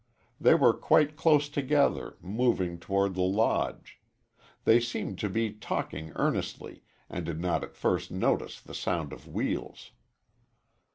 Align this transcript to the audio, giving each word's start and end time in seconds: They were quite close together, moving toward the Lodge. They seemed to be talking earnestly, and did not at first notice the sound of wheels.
They 0.39 0.55
were 0.55 0.73
quite 0.73 1.15
close 1.15 1.47
together, 1.47 2.17
moving 2.21 2.79
toward 2.79 3.13
the 3.13 3.21
Lodge. 3.21 3.99
They 4.63 4.79
seemed 4.79 5.19
to 5.19 5.29
be 5.29 5.53
talking 5.53 6.11
earnestly, 6.15 6.81
and 7.07 7.23
did 7.23 7.39
not 7.39 7.63
at 7.63 7.75
first 7.75 8.09
notice 8.09 8.59
the 8.59 8.73
sound 8.73 9.13
of 9.13 9.27
wheels. 9.27 9.91